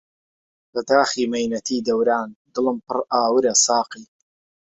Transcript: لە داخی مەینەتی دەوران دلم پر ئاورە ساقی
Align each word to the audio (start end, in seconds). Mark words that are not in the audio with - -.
لە 0.73 0.81
داخی 0.91 1.29
مەینەتی 1.33 1.85
دەوران 1.87 2.29
دلم 2.53 2.77
پر 2.87 2.97
ئاورە 3.11 3.53
ساقی 3.65 4.05